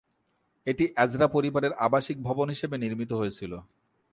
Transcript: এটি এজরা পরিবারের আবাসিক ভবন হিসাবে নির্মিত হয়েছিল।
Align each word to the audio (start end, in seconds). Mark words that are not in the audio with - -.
এটি 0.67 0.85
এজরা 0.97 1.27
পরিবারের 1.27 1.73
আবাসিক 1.77 2.17
ভবন 2.23 2.47
হিসাবে 2.49 2.75
নির্মিত 2.77 3.11
হয়েছিল। 3.13 3.53